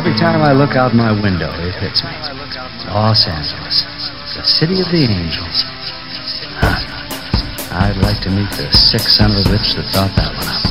Every 0.00 0.16
time 0.16 0.40
I 0.40 0.52
look 0.52 0.76
out 0.76 0.94
my 0.94 1.12
window, 1.12 1.52
it 1.60 1.74
hits 1.74 2.02
me. 2.02 2.08
Los 2.88 3.26
Angeles, 3.28 3.84
the 4.34 4.42
city 4.42 4.80
of 4.80 4.88
the 4.88 5.04
angels. 5.04 5.62
Huh. 6.56 6.80
I'd 7.70 7.98
like 7.98 8.18
to 8.22 8.30
meet 8.30 8.50
the 8.52 8.72
sick 8.72 9.02
son 9.02 9.30
of 9.30 9.36
a 9.36 9.42
bitch 9.50 9.74
that 9.76 9.84
thought 9.92 10.16
that 10.16 10.32
one 10.40 10.48
up. 10.48 10.64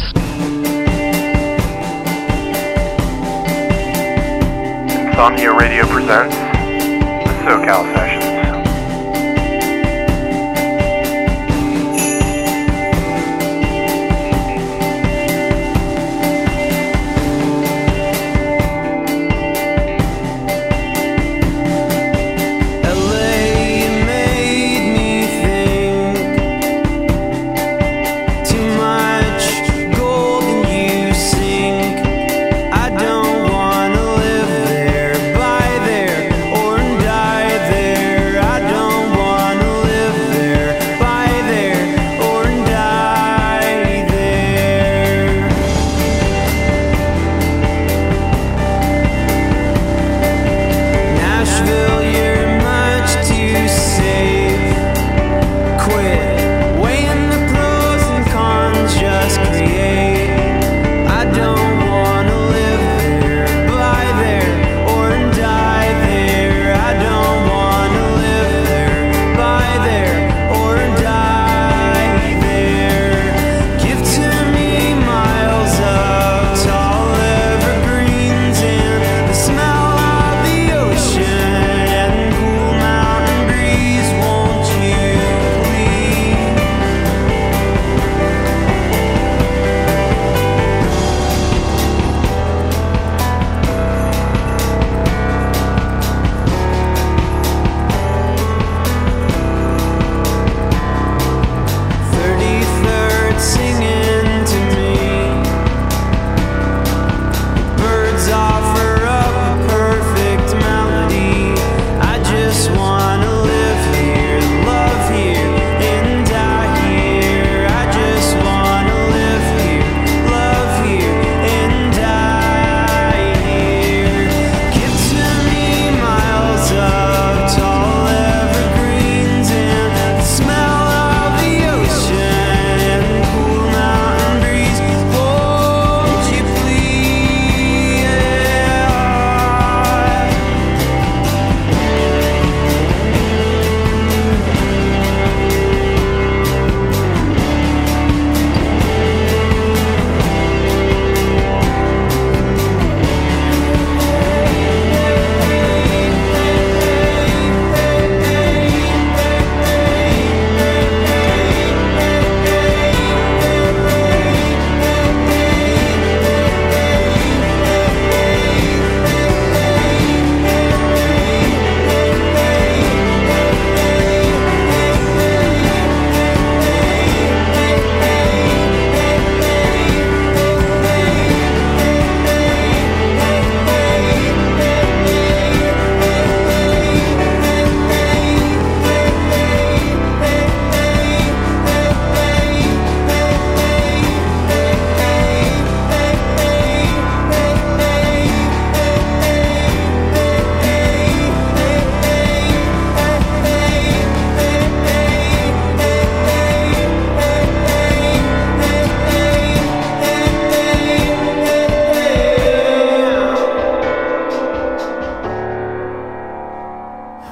Insomnia 5.10 5.54
Radio 5.54 5.86
presents 5.86 6.36
the 6.36 7.34
SoCal 7.46 7.86
Sessions. 7.94 8.19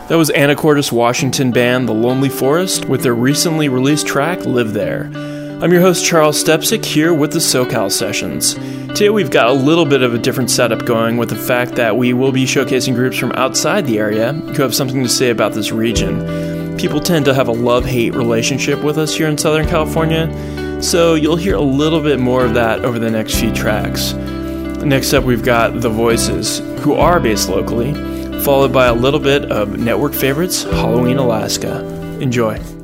That 0.07 0.17
was 0.17 0.29
Anacortes 0.29 0.89
Washington 0.89 1.51
band 1.51 1.89
The 1.89 1.93
Lonely 1.93 2.29
Forest 2.29 2.85
with 2.85 3.01
their 3.01 3.13
recently 3.13 3.67
released 3.67 4.07
track 4.07 4.45
Live 4.45 4.71
There. 4.71 5.11
I'm 5.61 5.69
your 5.69 5.81
host 5.81 6.05
Charles 6.05 6.41
Stepsick 6.41 6.85
here 6.85 7.13
with 7.13 7.33
the 7.33 7.39
SoCal 7.39 7.91
Sessions. 7.91 8.53
Today 8.87 9.09
we've 9.09 9.29
got 9.29 9.49
a 9.49 9.53
little 9.53 9.83
bit 9.83 10.03
of 10.03 10.13
a 10.13 10.17
different 10.17 10.49
setup 10.49 10.85
going 10.85 11.17
with 11.17 11.27
the 11.27 11.35
fact 11.35 11.73
that 11.75 11.97
we 11.97 12.13
will 12.13 12.31
be 12.31 12.45
showcasing 12.45 12.95
groups 12.95 13.17
from 13.17 13.33
outside 13.33 13.85
the 13.85 13.99
area 13.99 14.31
who 14.31 14.61
have 14.61 14.73
something 14.73 15.03
to 15.03 15.09
say 15.09 15.29
about 15.29 15.51
this 15.51 15.73
region. 15.73 16.77
People 16.77 17.01
tend 17.01 17.25
to 17.25 17.33
have 17.33 17.49
a 17.49 17.51
love 17.51 17.83
hate 17.83 18.15
relationship 18.15 18.81
with 18.81 18.97
us 18.97 19.13
here 19.13 19.27
in 19.27 19.37
Southern 19.37 19.67
California, 19.67 20.81
so 20.81 21.15
you'll 21.15 21.35
hear 21.35 21.55
a 21.55 21.61
little 21.61 22.01
bit 22.01 22.17
more 22.17 22.45
of 22.45 22.53
that 22.53 22.85
over 22.85 22.97
the 22.97 23.11
next 23.11 23.35
few 23.41 23.53
tracks. 23.53 24.13
Next 24.13 25.11
up, 25.11 25.25
we've 25.25 25.43
got 25.43 25.81
The 25.81 25.89
Voices, 25.89 26.59
who 26.79 26.93
are 26.93 27.19
based 27.19 27.49
locally 27.49 28.16
followed 28.47 28.71
by 28.71 28.85
a 28.87 28.93
little 28.93 29.19
bit 29.19 29.43
of 29.51 29.77
network 29.77 30.13
favorites 30.13 30.63
Halloween 30.63 31.17
Alaska. 31.17 31.85
Enjoy. 32.21 32.76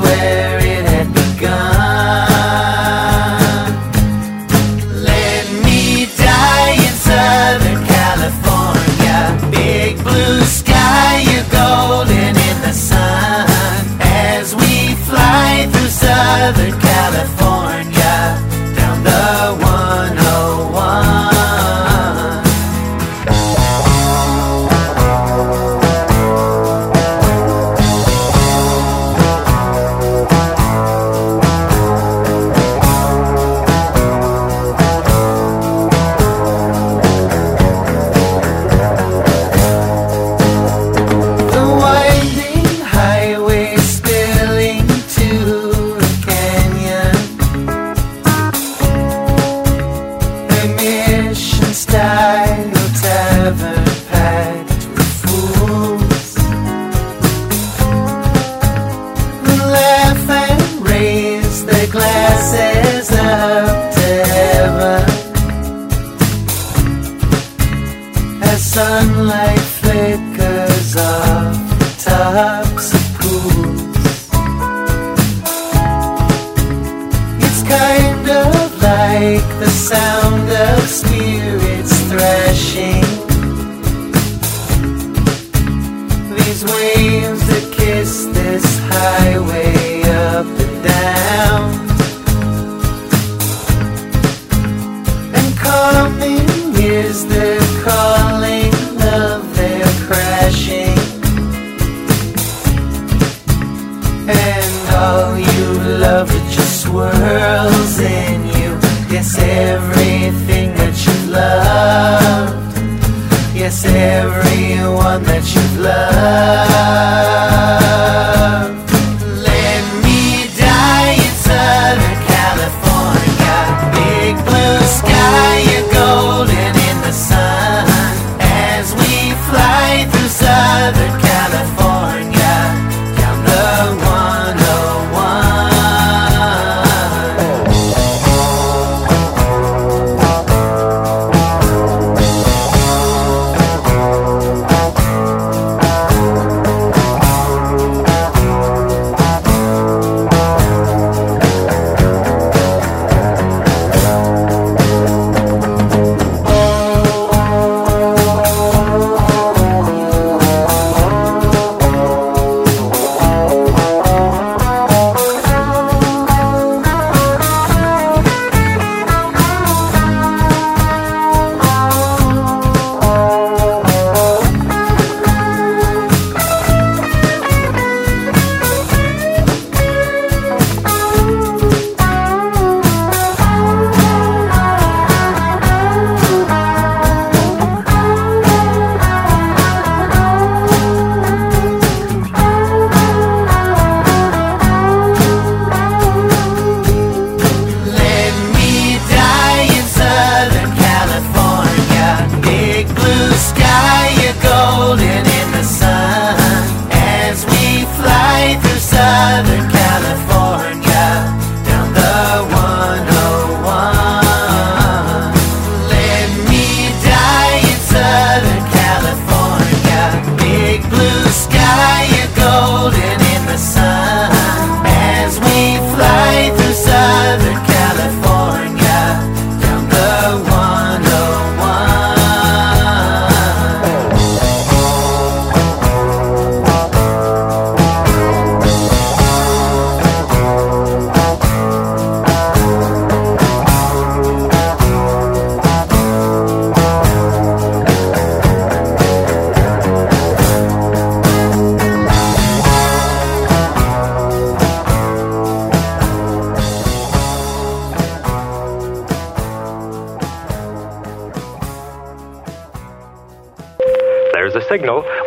Where 0.00 0.37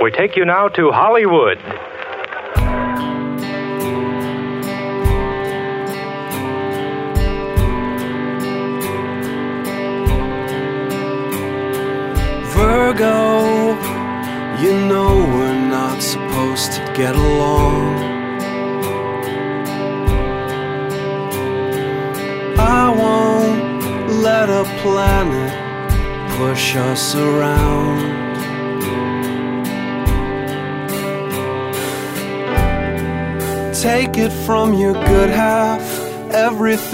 we 0.02 0.10
take 0.12 0.36
you 0.36 0.46
now 0.46 0.68
to 0.70 0.92
Hollywood. 0.92 1.60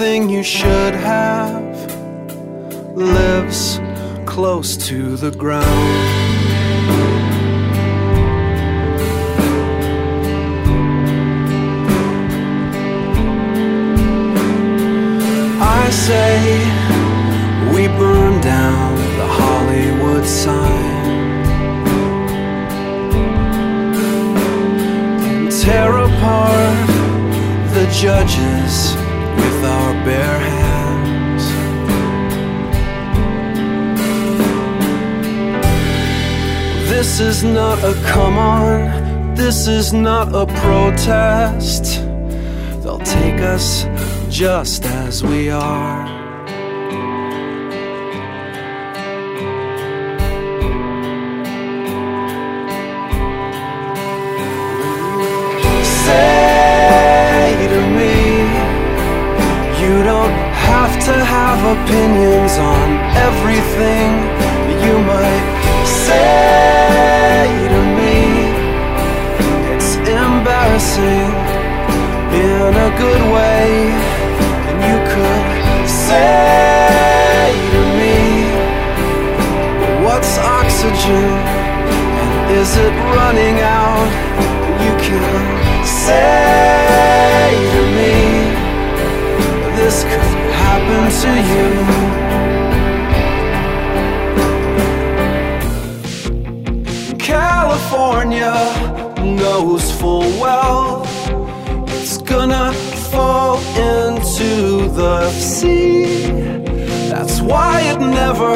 Everything 0.00 0.30
you 0.30 0.44
should 0.44 0.94
have 0.94 1.92
lives 2.94 3.80
close 4.26 4.76
to 4.76 5.16
the 5.16 5.32
ground. 5.32 6.17
This 39.58 39.66
is 39.66 39.92
not 39.92 40.28
a 40.28 40.46
protest. 40.60 42.00
They'll 42.80 43.00
take 43.00 43.40
us 43.40 43.86
just 44.30 44.84
as 44.84 45.24
we 45.24 45.50
are. 45.50 46.06
Say 56.04 57.66
to 57.74 57.80
me, 57.98 58.14
you 59.82 60.04
don't 60.04 60.38
have 60.70 60.94
to 61.06 61.14
have 61.34 61.60
opinions 61.78 62.52
on 62.58 62.88
everything 63.26 64.10
you 64.84 64.98
might 65.00 65.84
say 65.84 66.77
embarrassing 70.98 71.32
in 72.34 72.74
a 72.74 72.90
good 72.98 73.22
way. 73.32 73.92
And 74.68 74.78
you 74.88 74.98
could 75.12 75.88
say 75.88 77.52
to 77.72 77.80
me, 77.98 78.18
What's 80.04 80.38
oxygen? 80.38 81.30
And 82.20 82.50
is 82.56 82.76
it 82.76 82.92
running 83.16 83.60
out? 83.60 84.08
And 84.66 84.76
you 84.84 84.94
can 85.06 85.56
say 85.86 87.50
to 87.74 87.82
me, 87.96 88.14
This 89.76 89.96
could 90.04 90.28
happen 90.62 91.10
to 91.22 91.30
you. 91.52 91.68
California 97.18 98.87
knows 99.60 99.90
full 99.90 100.30
well 100.40 101.02
it's 101.86 102.18
gonna 102.18 102.72
fall 103.10 103.58
into 103.76 104.88
the 104.90 105.30
sea. 105.30 106.30
That's 107.10 107.40
why 107.40 107.80
it 107.92 107.98
never 107.98 108.54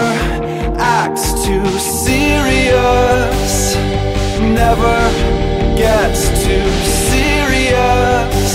acts 0.79 1.27
too 1.45 1.67
serious, 1.79 3.75
never 4.63 4.97
gets 5.77 6.21
too 6.45 6.69
serious. 7.11 8.53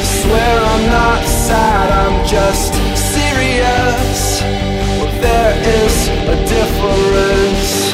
I 0.00 0.02
swear 0.20 0.54
I'm 0.72 0.86
not 1.00 1.22
sad, 1.48 1.86
I'm 2.02 2.18
just 2.26 2.72
serious. 3.14 4.40
Well, 4.98 5.12
there 5.20 5.54
is 5.80 6.08
a 6.34 6.36
difference. 6.54 7.87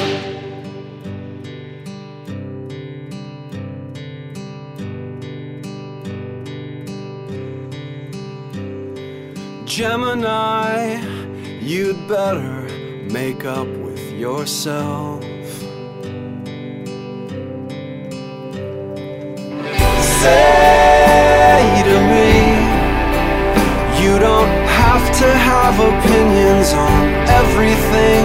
Gemini, 9.76 11.00
you'd 11.60 12.06
better 12.06 12.62
make 13.10 13.44
up 13.44 13.66
with 13.66 14.12
yourself. 14.12 15.20
Say 20.20 21.82
to 21.90 21.96
me, 22.12 22.30
you 24.00 24.20
don't 24.20 24.54
have 24.80 25.04
to 25.18 25.28
have 25.50 25.74
opinions 25.80 26.72
on 26.72 27.02
everything. 27.42 28.24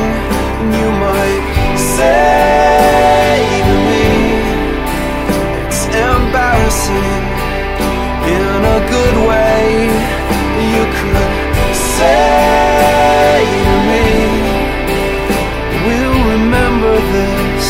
You 0.78 0.88
might 1.02 1.78
say 1.98 3.42
to 3.70 3.76
me, 3.90 4.06
it's 5.66 5.84
embarrassing 5.88 7.24
in 8.38 8.60
a 8.76 8.80
good 8.92 9.18
way. 9.28 9.49
Say 12.00 13.44
to 13.66 13.76
me, 13.90 14.08
We'll 15.86 16.20
remember 16.36 16.94
this, 17.12 17.68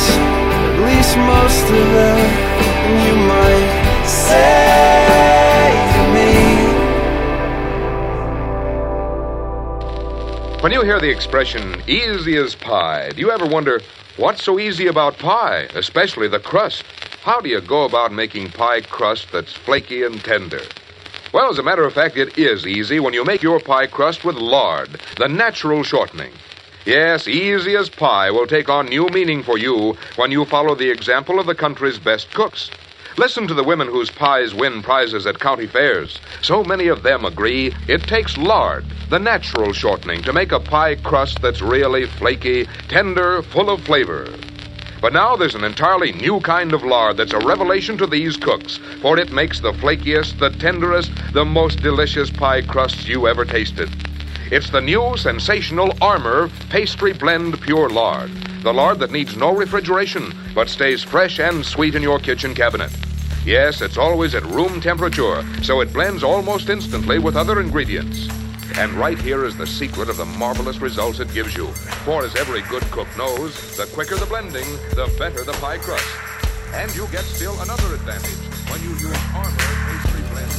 at 0.67 0.75
least 0.86 1.13
most 1.17 1.65
of. 1.65 2.50
And 2.86 2.98
you 3.07 3.15
might 3.33 3.69
say 4.05 5.71
to 5.95 6.01
me, 6.13 6.29
When 10.62 10.71
you 10.71 10.81
hear 10.83 11.00
the 11.00 11.09
expression 11.09 11.81
easy 11.88 12.36
as 12.38 12.53
pie, 12.53 13.09
do 13.09 13.21
you 13.21 13.31
ever 13.31 13.48
wonder 13.48 13.81
what's 14.17 14.43
so 14.43 14.59
easy 14.59 14.86
about 14.88 15.17
pie, 15.17 15.67
especially 15.74 16.27
the 16.27 16.39
crust? 16.39 16.83
How 17.24 17.39
do 17.41 17.50
you 17.50 17.62
go 17.62 17.86
about 17.86 18.12
making 18.12 18.51
pie 18.51 18.81
crust 18.81 19.31
that's 19.31 19.53
flaky 19.53 20.03
and 20.03 20.24
tender? 20.24 20.62
Well, 21.31 21.51
as 21.51 21.59
a 21.59 21.63
matter 21.63 21.86
of 21.86 21.93
fact, 21.93 22.17
it 22.17 22.39
is 22.39 22.65
easy 22.65 23.00
when 23.00 23.13
you 23.13 23.24
make 23.24 23.43
your 23.43 23.59
pie 23.59 23.86
crust 23.86 24.25
with 24.25 24.36
lard, 24.36 25.00
the 25.19 25.27
natural 25.27 25.83
shortening. 25.83 26.31
Yes, 26.88 27.27
easy 27.27 27.75
as 27.75 27.88
pie 27.88 28.31
will 28.31 28.48
take 28.48 28.67
on 28.67 28.88
new 28.88 29.07
meaning 29.09 29.43
for 29.43 29.55
you 29.55 29.95
when 30.15 30.31
you 30.31 30.43
follow 30.45 30.74
the 30.74 30.89
example 30.89 31.39
of 31.39 31.45
the 31.45 31.53
country's 31.53 32.00
best 32.00 32.33
cooks. 32.33 32.71
Listen 33.17 33.48
to 33.48 33.53
the 33.53 33.63
women 33.63 33.88
whose 33.88 34.09
pies 34.09 34.55
win 34.55 34.81
prizes 34.81 35.27
at 35.27 35.39
county 35.39 35.67
fairs. 35.67 36.19
So 36.41 36.63
many 36.63 36.88
of 36.88 37.03
them 37.03 37.25
agree 37.25 37.75
it 37.88 38.01
takes 38.03 38.36
lard, 38.36 38.86
the 39.09 39.19
natural 39.19 39.71
shortening, 39.71 40.24
to 40.24 40.33
make 40.33 40.51
a 40.51 40.59
pie 40.59 40.95
crust 40.95 41.43
that's 41.43 41.62
really 41.62 42.07
flaky, 42.07 42.65
tender, 42.88 43.43
full 43.43 43.69
of 43.69 43.83
flavor. 43.83 44.27
But 45.01 45.13
now 45.13 45.38
there's 45.38 45.56
an 45.56 45.63
entirely 45.63 46.12
new 46.12 46.41
kind 46.41 46.74
of 46.74 46.84
lard 46.84 47.18
that's 47.18 47.32
a 47.32 47.39
revelation 47.39 47.98
to 48.00 48.08
these 48.08 48.36
cooks, 48.36 48.79
for 49.01 49.18
it 49.18 49.32
makes 49.32 49.60
the 49.60 49.72
flakiest, 49.72 50.39
the 50.39 50.50
tenderest, 50.50 51.12
the 51.32 51.46
most 51.46 51.82
delicious 51.82 52.29
pie 52.29 52.62
crusts 52.62 53.08
you 53.08 53.27
ever 53.27 53.46
tasted. 53.46 53.89
It's 54.51 54.70
the 54.70 54.82
new 54.82 55.15
sensational 55.15 55.94
Armour 56.01 56.50
Pastry 56.70 57.13
Blend 57.13 57.62
Pure 57.62 57.89
Lard. 57.89 58.32
The 58.62 58.74
lard 58.74 59.00
that 59.00 59.12
needs 59.12 59.38
no 59.38 59.56
refrigeration, 59.56 60.34
but 60.53 60.68
stays 60.68 61.01
fresh 61.01 61.39
and 61.39 61.65
sweet 61.65 61.96
in 61.96 62.03
your 62.03 62.20
kitchen 62.20 62.53
cabinet. 62.53 62.91
Yes, 63.46 63.82
it's 63.82 63.98
always 63.98 64.36
at 64.36 64.44
room 64.48 64.82
temperature, 64.82 65.46
so 65.63 65.79
it 65.79 65.94
blends 65.94 66.24
almost 66.24 66.70
instantly 66.70 67.20
with 67.20 67.38
other 67.38 67.62
ingredients. 67.62 68.27
And 68.77 68.93
right 68.93 69.19
here 69.19 69.45
is 69.45 69.57
the 69.57 69.67
secret 69.67 70.09
of 70.09 70.17
the 70.17 70.25
marvelous 70.25 70.79
results 70.79 71.19
it 71.19 71.31
gives 71.33 71.55
you. 71.55 71.67
For 72.05 72.23
as 72.23 72.35
every 72.35 72.61
good 72.63 72.83
cook 72.91 73.07
knows, 73.17 73.77
the 73.77 73.85
quicker 73.88 74.15
the 74.15 74.25
blending, 74.25 74.65
the 74.91 75.13
better 75.17 75.43
the 75.43 75.53
pie 75.53 75.77
crust. 75.77 76.07
And 76.73 76.93
you 76.95 77.07
get 77.07 77.23
still 77.23 77.59
another 77.61 77.95
advantage 77.95 78.38
when 78.69 78.81
you 78.81 78.89
use 78.89 79.17
Armour 79.33 79.57
Pastry 79.57 80.21
Blend. 80.31 80.51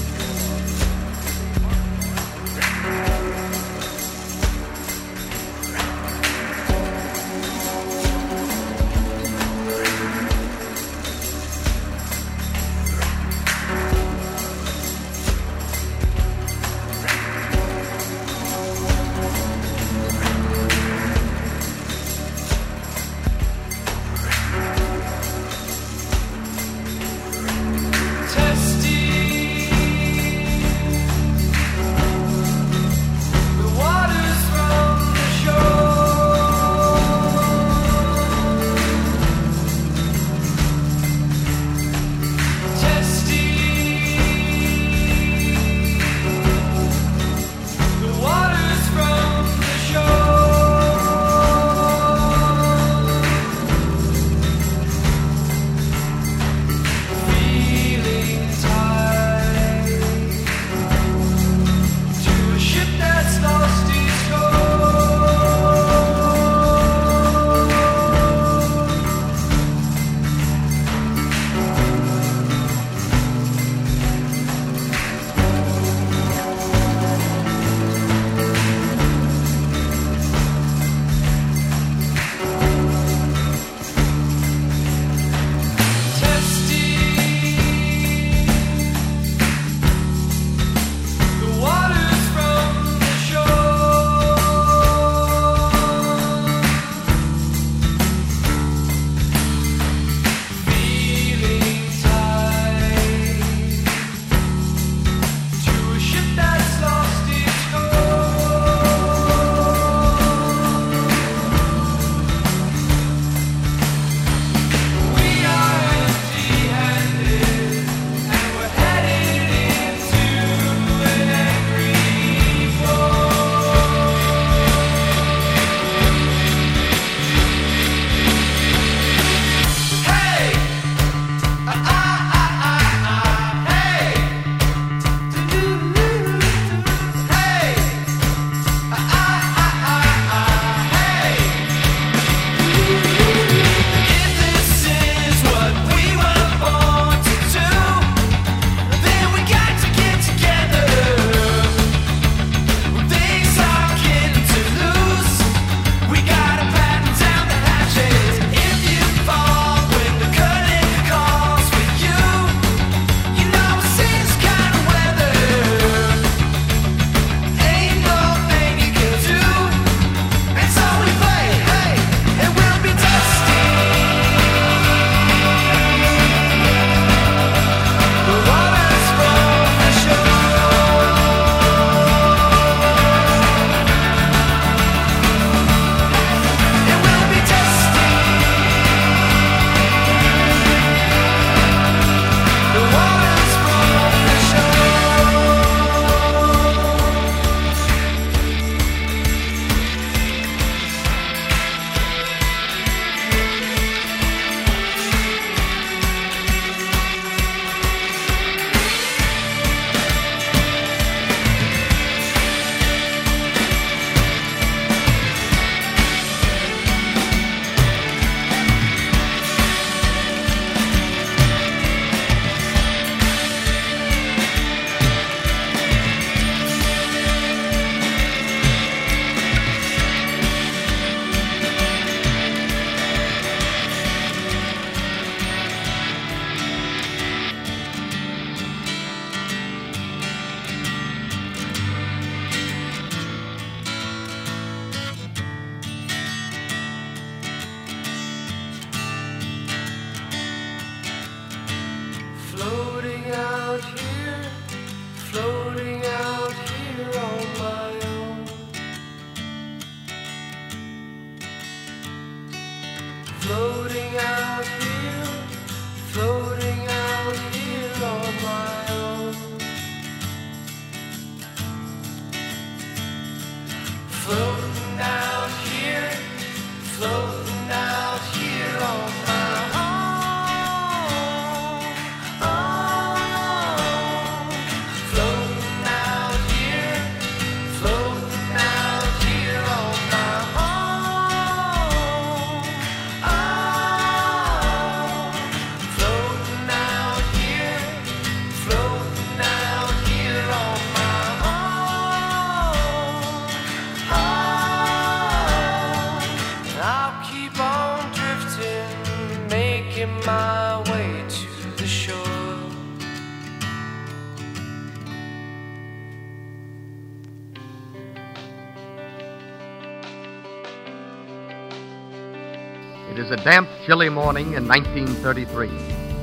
Damp, 323.44 323.68
chilly 323.86 324.08
morning 324.08 324.52
in 324.54 324.68
1933. 324.68 325.68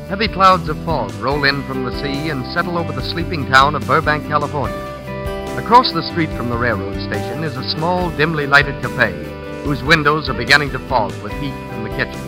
Heavy 0.07 0.27
clouds 0.27 0.69
of 0.69 0.77
fog 0.85 1.11
roll 1.15 1.43
in 1.45 1.63
from 1.63 1.83
the 1.83 1.91
sea 2.01 2.29
and 2.29 2.45
settle 2.53 2.77
over 2.77 2.91
the 2.91 3.01
sleeping 3.01 3.45
town 3.47 3.75
of 3.75 3.85
Burbank, 3.87 4.27
California. 4.27 4.77
Across 5.57 5.93
the 5.93 6.03
street 6.11 6.29
from 6.31 6.49
the 6.49 6.57
railroad 6.57 6.95
station 7.01 7.43
is 7.43 7.57
a 7.57 7.69
small, 7.71 8.11
dimly 8.11 8.45
lighted 8.45 8.81
cafe 8.81 9.11
whose 9.63 9.83
windows 9.83 10.29
are 10.29 10.33
beginning 10.33 10.69
to 10.71 10.79
fog 10.87 11.11
with 11.23 11.31
heat 11.33 11.53
from 11.69 11.83
the 11.83 11.89
kitchen. 11.89 12.21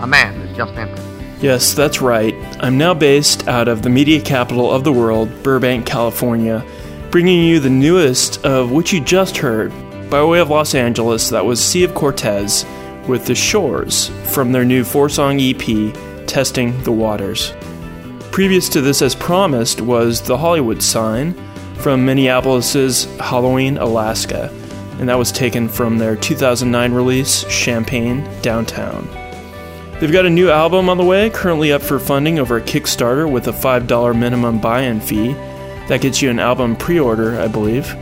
A 0.00 0.06
man 0.06 0.34
has 0.40 0.56
just 0.56 0.72
entered. 0.74 0.98
Yes, 1.42 1.74
that's 1.74 2.00
right. 2.00 2.34
I'm 2.60 2.78
now 2.78 2.94
based 2.94 3.46
out 3.48 3.68
of 3.68 3.82
the 3.82 3.90
media 3.90 4.20
capital 4.20 4.70
of 4.70 4.84
the 4.84 4.92
world, 4.92 5.28
Burbank, 5.42 5.84
California, 5.84 6.64
bringing 7.10 7.44
you 7.44 7.60
the 7.60 7.70
newest 7.70 8.44
of 8.44 8.70
which 8.70 8.92
you 8.92 9.00
just 9.00 9.36
heard 9.36 9.70
by 10.08 10.24
way 10.24 10.40
of 10.40 10.50
Los 10.50 10.74
Angeles. 10.74 11.28
That 11.28 11.44
was 11.44 11.62
Sea 11.62 11.84
of 11.84 11.94
Cortez 11.94 12.64
with 13.08 13.26
The 13.26 13.34
Shores 13.34 14.08
from 14.32 14.52
their 14.52 14.64
new 14.64 14.84
four 14.84 15.08
song 15.08 15.38
EP, 15.40 16.26
Testing 16.26 16.82
the 16.82 16.92
Waters. 16.92 17.52
Previous 18.30 18.68
to 18.70 18.80
this, 18.80 19.02
as 19.02 19.14
promised, 19.14 19.80
was 19.80 20.20
The 20.22 20.38
Hollywood 20.38 20.82
Sign 20.82 21.34
from 21.76 22.04
Minneapolis's 22.04 23.04
Halloween, 23.18 23.76
Alaska, 23.76 24.48
and 24.98 25.08
that 25.08 25.18
was 25.18 25.32
taken 25.32 25.68
from 25.68 25.98
their 25.98 26.16
2009 26.16 26.92
release, 26.92 27.48
Champagne 27.50 28.26
Downtown. 28.40 29.08
They've 29.98 30.12
got 30.12 30.26
a 30.26 30.30
new 30.30 30.50
album 30.50 30.88
on 30.88 30.96
the 30.96 31.04
way, 31.04 31.30
currently 31.30 31.72
up 31.72 31.82
for 31.82 31.98
funding 31.98 32.38
over 32.38 32.56
a 32.56 32.60
Kickstarter 32.60 33.30
with 33.30 33.48
a 33.48 33.52
$5 33.52 34.18
minimum 34.18 34.60
buy 34.60 34.82
in 34.82 35.00
fee. 35.00 35.32
That 35.88 36.00
gets 36.00 36.22
you 36.22 36.30
an 36.30 36.38
album 36.38 36.76
pre 36.76 36.98
order, 36.98 37.40
I 37.40 37.48
believe. 37.48 37.94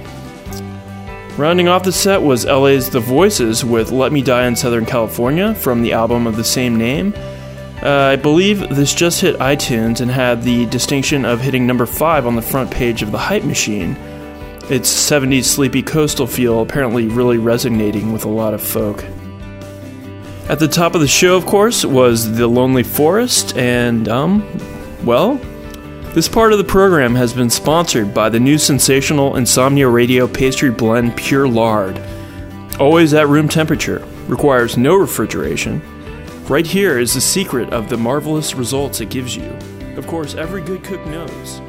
Rounding 1.37 1.69
off 1.69 1.85
the 1.85 1.93
set 1.93 2.21
was 2.21 2.45
LA's 2.45 2.91
The 2.91 3.01
Voices 3.01 3.65
with 3.65 3.93
Let 3.93 4.13
Me 4.13 4.21
Die 4.21 4.47
in 4.47 4.55
Southern 4.57 4.85
California 4.85 5.55
from 5.55 5.81
the 5.81 5.93
album 5.93 6.27
of 6.27 6.37
the 6.37 6.45
same 6.45 6.77
name. 6.77 7.15
Uh, 7.83 8.11
I 8.13 8.17
believe 8.17 8.69
this 8.69 8.93
just 8.93 9.23
hit 9.23 9.39
iTunes 9.39 10.03
and 10.03 10.11
had 10.11 10.43
the 10.43 10.67
distinction 10.67 11.25
of 11.25 11.41
hitting 11.41 11.67
number 11.67 11.87
5 11.87 12.27
on 12.27 12.37
the 12.37 12.43
front 12.43 12.71
page 12.71 13.01
of 13.03 13.11
the 13.11 13.19
Hype 13.19 13.45
Machine. 13.45 13.97
Its 14.69 14.93
70s 14.93 15.45
sleepy 15.45 15.83
coastal 15.83 16.27
feel 16.27 16.61
apparently 16.61 17.09
really 17.09 17.39
resonating 17.39 18.13
with 18.13 18.27
a 18.27 18.29
lot 18.29 18.53
of 18.53 18.63
folk. 18.63 19.03
At 20.51 20.59
the 20.59 20.69
top 20.69 20.95
of 20.95 21.01
the 21.01 21.09
show, 21.09 21.37
of 21.37 21.47
course, 21.47 21.85
was 21.85 22.37
The 22.37 22.47
Lonely 22.47 22.83
Forest, 22.83 23.57
and, 23.57 24.09
um, 24.09 24.45
well, 25.05 25.41
this 26.15 26.29
part 26.29 26.53
of 26.53 26.59
the 26.59 26.65
program 26.65 27.15
has 27.15 27.33
been 27.33 27.51
sponsored 27.51 28.13
by 28.13 28.29
the 28.29 28.41
new 28.41 28.59
sensational 28.59 29.37
Insomnia 29.37 29.89
Radio 29.89 30.27
pastry 30.27 30.71
blend 30.71 31.17
Pure 31.17 31.49
Lard. 31.49 32.03
Always 32.81 33.15
at 33.15 33.29
room 33.29 33.49
temperature, 33.49 34.05
requires 34.27 34.77
no 34.77 34.97
refrigeration. 34.97 35.81
Right 36.49 36.67
here 36.67 36.99
is 36.99 37.15
the 37.15 37.21
secret 37.21 37.73
of 37.73 37.89
the 37.89 37.97
marvelous 37.97 38.57
results 38.57 39.01
it 39.01 39.11
gives 39.11 39.37
you. 39.37 39.57
Of 39.97 40.09
course, 40.09 40.35
every 40.35 40.63
good 40.63 40.83
cook 40.83 41.05
knows 41.07 41.61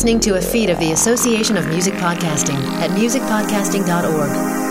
listening 0.00 0.18
to 0.18 0.36
a 0.36 0.40
feed 0.40 0.70
of 0.70 0.78
the 0.78 0.92
Association 0.92 1.58
of 1.58 1.68
Music 1.68 1.92
Podcasting 1.92 2.56
at 2.80 2.88
musicpodcasting.org. 2.92 4.69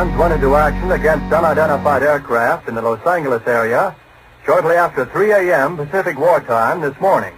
Guns 0.00 0.16
went 0.16 0.32
into 0.32 0.56
action 0.56 0.92
against 0.92 1.30
unidentified 1.30 2.02
aircraft 2.02 2.68
in 2.70 2.74
the 2.74 2.80
Los 2.80 3.06
Angeles 3.06 3.42
area 3.46 3.94
shortly 4.46 4.74
after 4.74 5.04
3 5.04 5.32
a.m. 5.32 5.76
Pacific 5.76 6.18
War 6.18 6.40
Time 6.40 6.80
this 6.80 6.98
morning. 7.02 7.34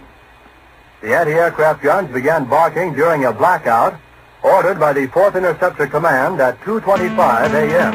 The 1.01 1.13
anti-aircraft 1.13 1.83
guns 1.83 2.09
began 2.13 2.45
barking 2.45 2.93
during 2.93 3.25
a 3.25 3.33
blackout 3.33 3.99
ordered 4.43 4.79
by 4.79 4.93
the 4.93 5.07
4th 5.07 5.35
Interceptor 5.35 5.87
Command 5.87 6.39
at 6.39 6.57
2.25 6.61 7.51
a.m. 7.51 7.91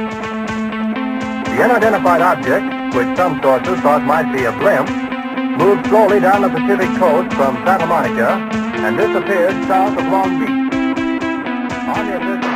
The 1.44 1.62
unidentified 1.64 2.20
object, 2.20 2.94
which 2.94 3.16
some 3.16 3.40
sources 3.40 3.80
thought 3.80 4.02
might 4.04 4.30
be 4.36 4.44
a 4.44 4.52
blimp, 4.52 4.90
moved 5.56 5.86
slowly 5.86 6.20
down 6.20 6.42
the 6.42 6.50
Pacific 6.50 6.94
coast 6.98 7.34
from 7.36 7.56
Santa 7.64 7.86
Monica 7.86 8.36
and 8.84 8.98
disappeared 8.98 9.54
south 9.64 9.96
of 9.96 10.04
Long 10.12 10.38
Beach. 10.38 10.68
On 11.88 12.06
the 12.06 12.16
official 12.18 12.47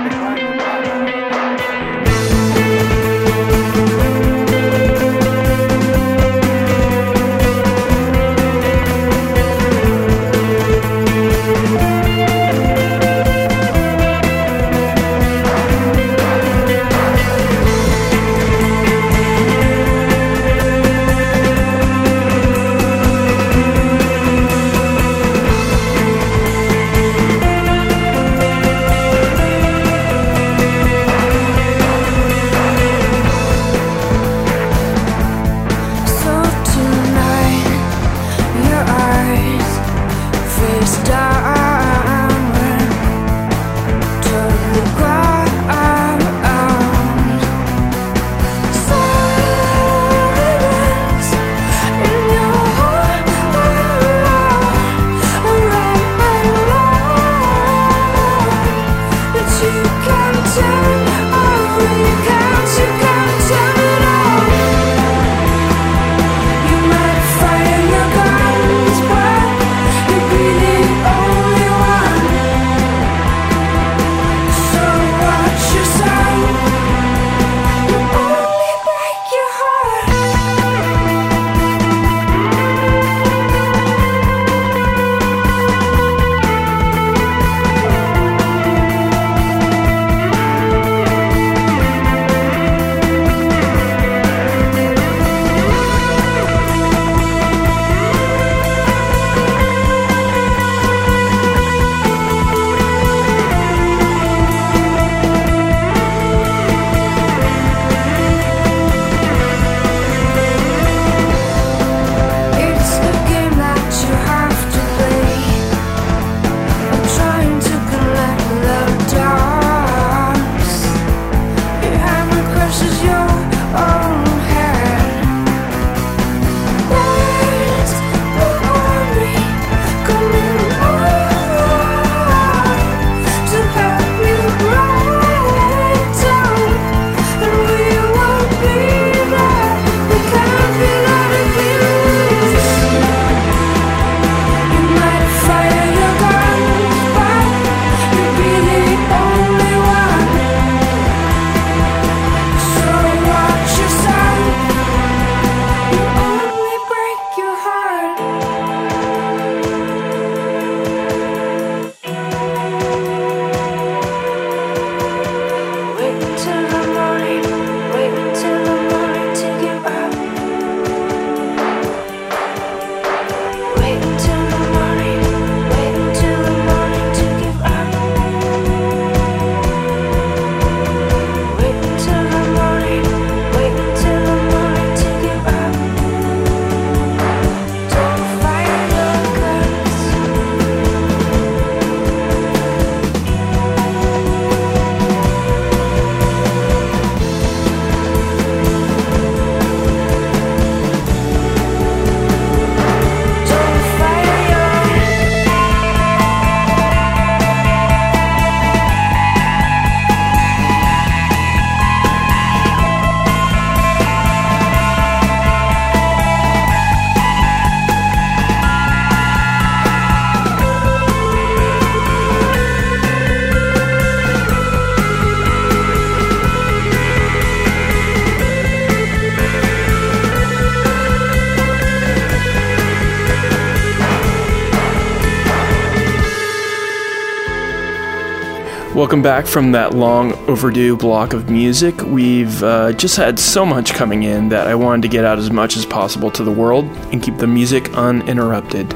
Welcome 239.12 239.22
back 239.24 239.46
from 239.46 239.72
that 239.72 239.92
long 239.92 240.32
overdue 240.48 240.96
block 240.96 241.34
of 241.34 241.50
music. 241.50 242.00
We've 242.00 242.62
uh, 242.62 242.94
just 242.94 243.18
had 243.18 243.38
so 243.38 243.66
much 243.66 243.92
coming 243.92 244.22
in 244.22 244.48
that 244.48 244.66
I 244.66 244.74
wanted 244.74 245.02
to 245.02 245.08
get 245.08 245.26
out 245.26 245.38
as 245.38 245.50
much 245.50 245.76
as 245.76 245.84
possible 245.84 246.30
to 246.30 246.42
the 246.42 246.50
world 246.50 246.86
and 247.12 247.22
keep 247.22 247.36
the 247.36 247.46
music 247.46 247.92
uninterrupted. 247.92 248.90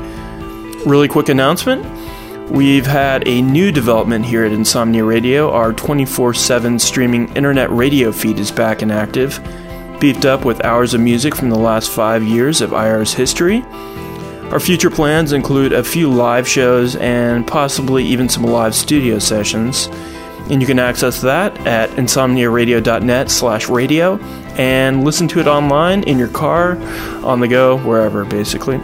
Really 0.87 1.07
quick 1.07 1.29
announcement 1.29 1.85
we've 2.51 2.87
had 2.87 3.29
a 3.29 3.43
new 3.43 3.71
development 3.71 4.25
here 4.25 4.43
at 4.43 4.53
Insomnia 4.53 5.05
Radio. 5.05 5.51
Our 5.51 5.75
24 5.75 6.33
7 6.33 6.79
streaming 6.79 7.29
internet 7.37 7.71
radio 7.71 8.11
feed 8.11 8.39
is 8.39 8.51
back 8.51 8.81
and 8.81 8.91
active, 8.91 9.39
beefed 10.01 10.25
up 10.25 10.47
with 10.47 10.65
hours 10.65 10.95
of 10.95 11.03
music 11.03 11.35
from 11.35 11.51
the 11.51 11.59
last 11.59 11.91
five 11.91 12.23
years 12.23 12.63
of 12.63 12.73
IR's 12.73 13.13
history. 13.13 13.63
Our 14.51 14.61
future 14.61 14.91
plans 14.91 15.33
include 15.33 15.73
a 15.73 15.83
few 15.83 16.09
live 16.09 16.47
shows 16.47 16.95
and 16.97 17.45
possibly 17.45 18.05
even 18.05 18.29
some 18.29 18.45
live 18.45 18.77
studio 18.77 19.19
sessions. 19.19 19.89
And 20.49 20.61
you 20.61 20.69
can 20.69 20.79
access 20.79 21.21
that 21.23 21.67
at 21.67 21.91
insomniaradio.net 21.91 23.29
slash 23.29 23.69
radio 23.69 24.19
and 24.55 25.05
listen 25.05 25.27
to 25.29 25.41
it 25.41 25.49
online 25.49 26.05
in 26.05 26.17
your 26.17 26.29
car, 26.29 26.77
on 27.25 27.41
the 27.41 27.49
go, 27.49 27.79
wherever, 27.79 28.25
basically. 28.25 28.81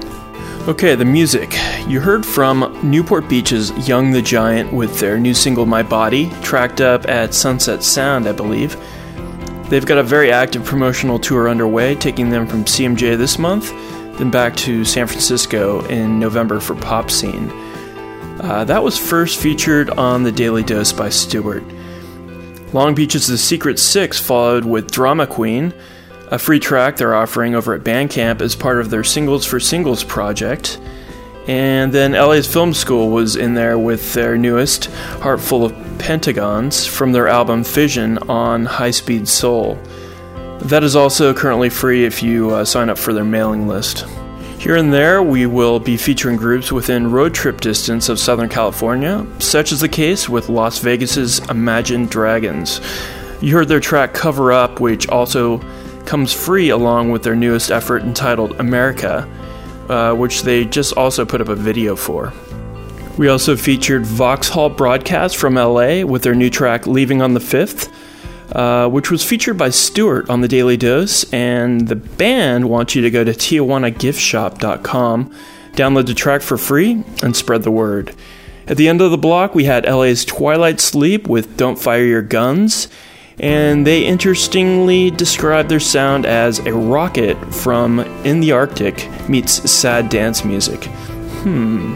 Okay, 0.67 0.97
the 0.97 1.05
music. 1.05 1.57
You 1.87 2.01
heard 2.01 2.27
from 2.27 2.79
Newport 2.83 3.29
Beach's 3.29 3.71
Young 3.89 4.11
the 4.11 4.21
Giant 4.21 4.73
with 4.73 4.99
their 4.99 5.19
new 5.19 5.33
single 5.33 5.65
My 5.65 5.85
Body, 5.85 6.29
tracked 6.43 6.81
up 6.81 7.09
at 7.09 7.35
Sunset 7.35 7.85
Sound, 7.85 8.27
I 8.27 8.33
believe. 8.33 8.77
They've 9.71 9.87
got 9.87 9.99
a 9.99 10.03
very 10.03 10.33
active 10.33 10.65
promotional 10.65 11.21
tour 11.21 11.49
underway, 11.49 11.95
taking 11.95 12.31
them 12.31 12.49
from 12.49 12.65
CMJ 12.65 13.17
this 13.17 13.39
month 13.39 13.73
then 14.23 14.31
back 14.31 14.55
to 14.55 14.85
San 14.85 15.09
Francisco 15.09 15.85
in 15.87 16.21
November 16.21 16.61
for 16.61 16.77
Pop 16.77 17.11
Scene. 17.11 17.51
Uh, 18.41 18.63
that 18.65 18.85
was 18.85 18.97
first 18.97 19.41
featured 19.41 19.91
on 19.91 20.23
The 20.23 20.31
Daily 20.31 20.63
Dose 20.63 20.93
by 20.93 21.09
Stewart. 21.09 21.65
Long 22.73 22.95
Beach's 22.95 23.27
The 23.27 23.37
Secret 23.37 23.81
Six 23.81 24.21
followed 24.21 24.65
with 24.65 24.93
Drama 24.93 25.27
Queen, 25.27 25.75
a 26.31 26.39
free 26.39 26.61
track 26.61 26.97
they're 26.97 27.17
offering 27.17 27.57
over 27.57 27.75
at 27.75 27.83
Bandcamp 27.83 28.41
as 28.41 28.55
part 28.55 28.79
of 28.79 28.91
their 28.91 29.03
Singles 29.03 29.45
for 29.45 29.59
Singles 29.59 30.05
project. 30.05 30.81
And 31.49 31.93
then 31.93 32.13
LA's 32.13 32.47
Film 32.47 32.75
School 32.75 33.11
was 33.11 33.35
in 33.35 33.55
there 33.55 33.77
with 33.77 34.15
their 34.15 34.39
newest, 34.39 34.85
Heart 35.21 35.41
Full 35.41 35.65
of 35.65 35.99
Pentagons, 35.99 36.87
from 36.87 37.11
their 37.11 37.27
album 37.27 37.65
Fission 37.65 38.19
on 38.19 38.67
High 38.67 38.93
Speed 38.93 39.27
Soul. 39.27 39.77
That 40.67 40.85
is 40.85 40.95
also 40.95 41.35
currently 41.35 41.71
free 41.71 42.05
if 42.05 42.23
you 42.23 42.51
uh, 42.51 42.65
sign 42.65 42.89
up 42.89 42.97
for 42.97 43.13
their 43.13 43.25
mailing 43.25 43.67
list. 43.67 44.07
Here 44.61 44.77
and 44.77 44.93
there, 44.93 45.21
we 45.21 45.45
will 45.45 45.81
be 45.81 45.97
featuring 45.97 46.37
groups 46.37 46.71
within 46.71 47.11
road 47.11 47.35
trip 47.35 47.61
distance 47.61 48.09
of 48.09 48.21
Southern 48.21 48.49
California, 48.49 49.27
such 49.41 49.73
as 49.73 49.81
the 49.81 49.89
case 49.89 50.29
with 50.29 50.49
Las 50.49 50.79
Vegas's 50.79 51.41
Imagine 51.51 52.07
Dragons. 52.07 52.81
You 53.41 53.57
heard 53.57 53.67
their 53.67 53.81
track 53.81 54.15
Cover 54.15 54.53
Up, 54.53 54.79
which 54.79 55.09
also 55.09 55.59
comes 56.05 56.33
free 56.33 56.69
along 56.69 57.11
with 57.11 57.25
their 57.25 57.35
newest 57.35 57.73
effort 57.73 58.03
entitled 58.03 58.53
America, 58.61 59.29
uh, 59.89 60.15
which 60.15 60.43
they 60.43 60.65
just 60.65 60.97
also 60.97 61.25
put 61.25 61.41
up 61.41 61.49
a 61.49 61.57
video 61.57 61.97
for. 61.97 62.33
We 63.19 63.27
also 63.27 63.57
featured 63.57 64.07
Vauxhall 64.07 64.71
Broadcast 64.71 65.37
from 65.37 65.57
LA 65.57 66.05
with 66.05 66.23
their 66.23 66.37
new 66.37 66.51
track 66.51 66.87
Leaving 66.87 67.21
on 67.21 67.35
the 67.35 67.41
5th. 67.41 67.92
Uh, 68.53 68.87
which 68.87 69.11
was 69.11 69.25
featured 69.25 69.57
by 69.57 69.71
Stewart 69.71 70.29
on 70.29 70.43
the 70.43 70.49
Daily 70.49 70.77
Dose, 70.77 71.25
and 71.33 71.89
the 71.89 71.97
band 71.97 72.69
wants 72.69 72.95
you 72.95 73.01
to 73.01 73.11
go 73.11 73.25
to 73.25 73.33
TijuanaGiftShop.com, 73.33 75.35
download 75.73 76.07
the 76.07 76.13
track 76.13 76.43
for 76.43 76.59
free, 76.59 77.03
and 77.23 77.35
spread 77.35 77.63
the 77.63 77.71
word. 77.71 78.15
At 78.67 78.77
the 78.77 78.89
end 78.89 79.01
of 79.01 79.11
the 79.11 79.17
block, 79.17 79.55
we 79.55 79.65
had 79.65 79.87
LA's 79.87 80.27
Twilight 80.27 80.81
Sleep 80.81 81.29
with 81.29 81.57
Don't 81.57 81.79
Fire 81.79 82.05
Your 82.05 82.21
Guns, 82.21 82.89
and 83.41 83.87
they 83.87 84.05
interestingly 84.05 85.11
describe 85.11 85.69
their 85.69 85.81
sound 85.81 86.27
as 86.27 86.59
a 86.59 86.75
rocket 86.75 87.39
from 87.55 88.01
In 88.25 88.41
the 88.41 88.53
Arctic 88.53 89.09
meets 89.31 89.71
sad 89.71 90.11
dance 90.11 90.45
music. 90.45 90.85
Hmm. 91.43 91.95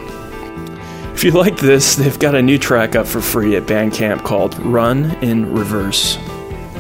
If 1.13 1.23
you 1.23 1.33
like 1.33 1.59
this, 1.59 1.97
they've 1.97 2.19
got 2.19 2.35
a 2.35 2.41
new 2.41 2.57
track 2.57 2.97
up 2.97 3.07
for 3.07 3.21
free 3.21 3.57
at 3.57 3.65
Bandcamp 3.65 4.25
called 4.25 4.59
Run 4.61 5.11
in 5.23 5.53
Reverse. 5.53 6.17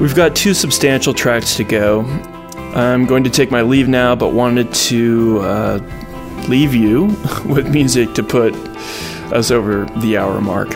We've 0.00 0.14
got 0.14 0.36
two 0.36 0.52
substantial 0.52 1.14
tracks 1.14 1.56
to 1.56 1.64
go. 1.64 2.02
I'm 2.74 3.06
going 3.06 3.24
to 3.24 3.30
take 3.30 3.50
my 3.50 3.62
leave 3.62 3.88
now, 3.88 4.14
but 4.14 4.34
wanted 4.34 4.72
to 4.74 5.38
uh, 5.40 6.44
leave 6.48 6.74
you 6.74 7.04
with 7.46 7.68
music 7.70 8.12
to 8.14 8.22
put 8.22 8.54
us 9.32 9.50
over 9.50 9.86
the 10.00 10.18
hour 10.18 10.42
mark. 10.42 10.74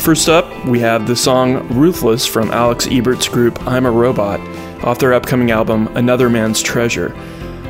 First 0.00 0.28
up, 0.28 0.64
we 0.66 0.78
have 0.78 1.08
the 1.08 1.16
song 1.16 1.66
Ruthless 1.76 2.26
from 2.26 2.52
Alex 2.52 2.86
Ebert's 2.86 3.28
group 3.28 3.60
Ima 3.66 3.90
Robot 3.90 4.38
off 4.84 5.00
their 5.00 5.14
upcoming 5.14 5.50
album 5.50 5.88
Another 5.96 6.30
Man's 6.30 6.62
Treasure. 6.62 7.16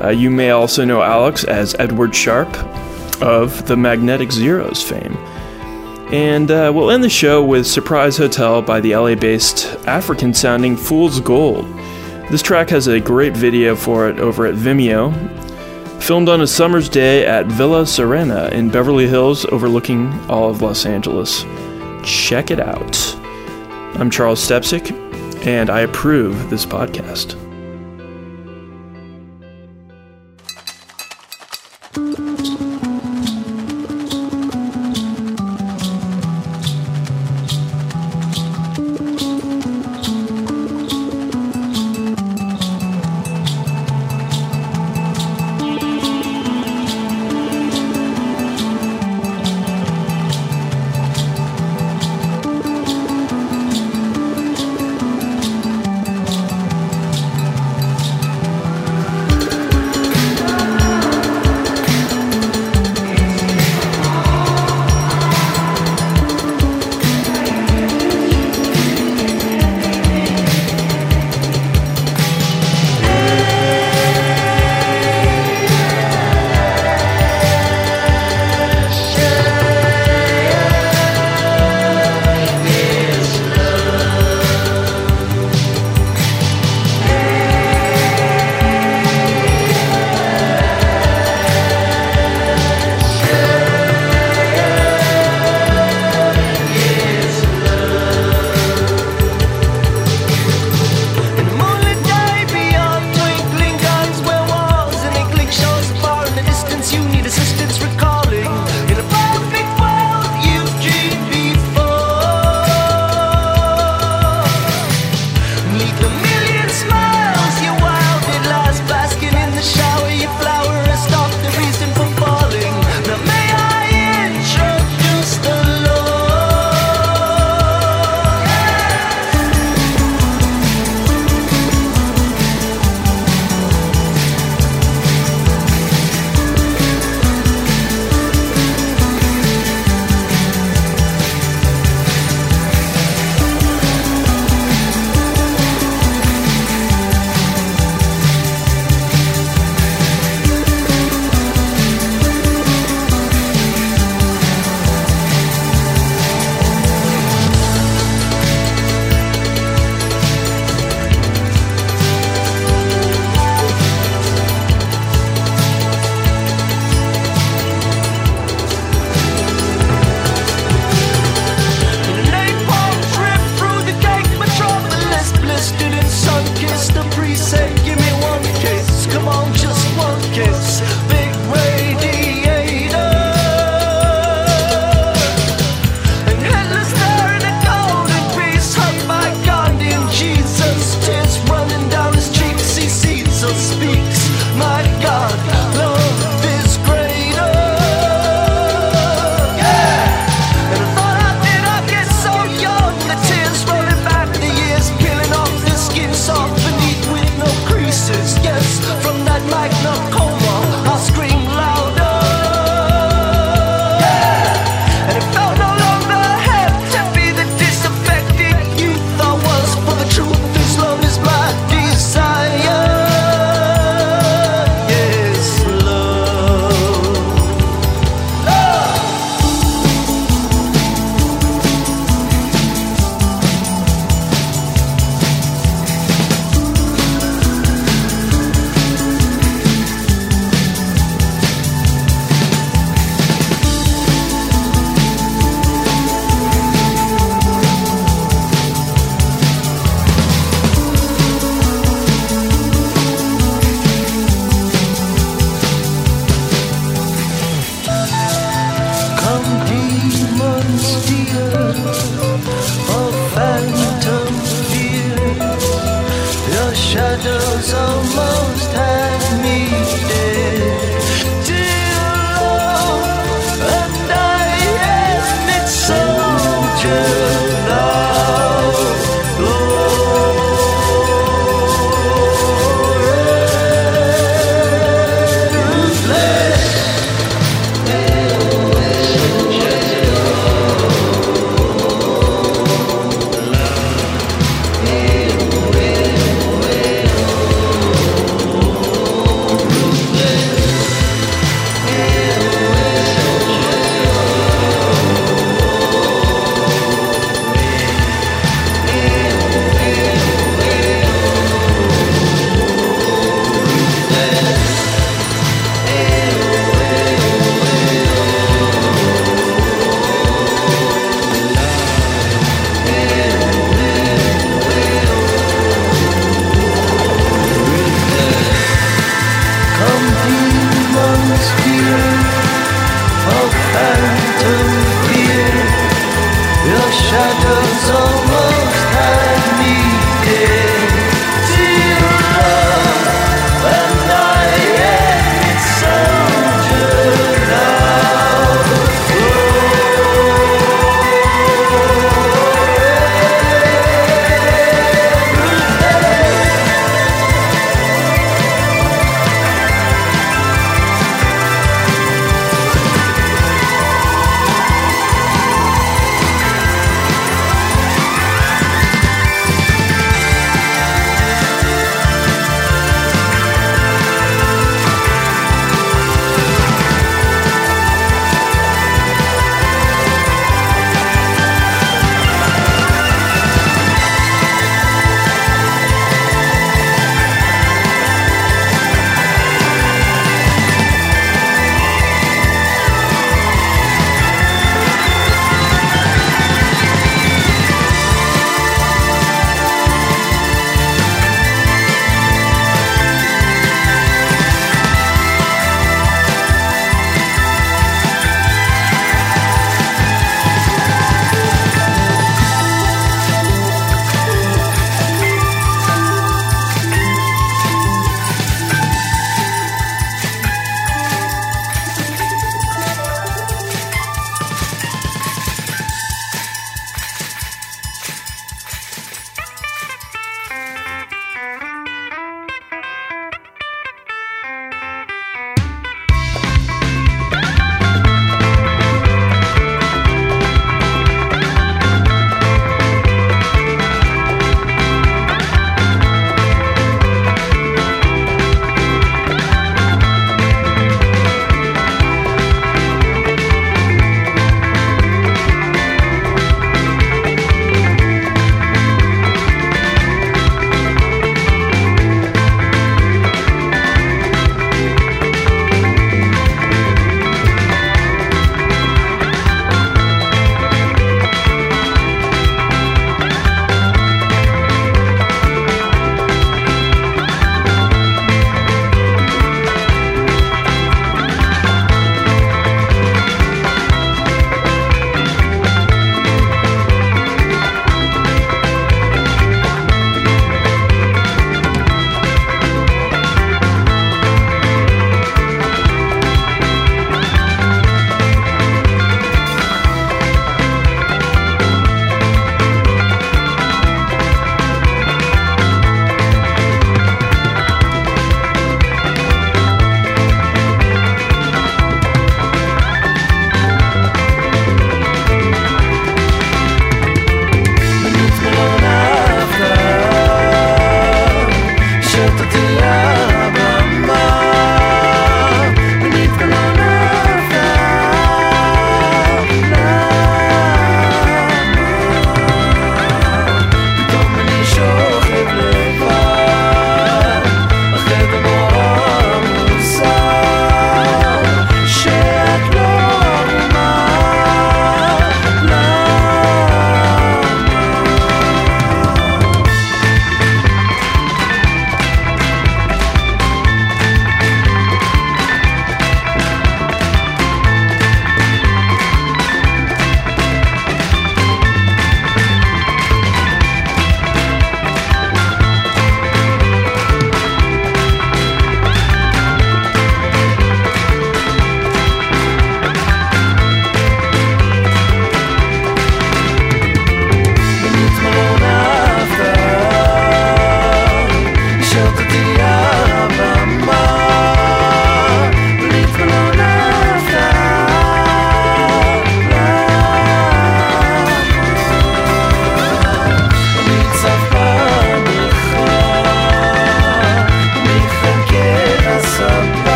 Uh, 0.00 0.10
you 0.10 0.30
may 0.30 0.50
also 0.50 0.84
know 0.84 1.02
Alex 1.02 1.42
as 1.42 1.74
Edward 1.80 2.14
Sharpe 2.14 2.56
of 3.20 3.66
the 3.66 3.76
Magnetic 3.76 4.30
Zeros 4.30 4.80
fame. 4.80 5.18
And 6.12 6.50
uh, 6.50 6.70
we'll 6.74 6.90
end 6.90 7.02
the 7.02 7.08
show 7.08 7.42
with 7.42 7.66
Surprise 7.66 8.18
Hotel 8.18 8.60
by 8.60 8.80
the 8.80 8.94
LA 8.94 9.14
based 9.14 9.64
African 9.86 10.34
sounding 10.34 10.76
Fool's 10.76 11.20
Gold. 11.20 11.64
This 12.30 12.42
track 12.42 12.68
has 12.68 12.86
a 12.86 13.00
great 13.00 13.34
video 13.34 13.74
for 13.74 14.08
it 14.08 14.18
over 14.18 14.44
at 14.44 14.54
Vimeo. 14.54 15.10
Filmed 16.02 16.28
on 16.28 16.42
a 16.42 16.46
summer's 16.46 16.90
day 16.90 17.24
at 17.24 17.46
Villa 17.46 17.86
Serena 17.86 18.48
in 18.48 18.68
Beverly 18.68 19.08
Hills, 19.08 19.46
overlooking 19.46 20.12
all 20.28 20.50
of 20.50 20.60
Los 20.60 20.84
Angeles. 20.84 21.44
Check 22.04 22.50
it 22.50 22.60
out. 22.60 23.14
I'm 23.94 24.10
Charles 24.10 24.46
Stepsic, 24.46 24.90
and 25.46 25.70
I 25.70 25.80
approve 25.80 26.50
this 26.50 26.66
podcast. 26.66 27.41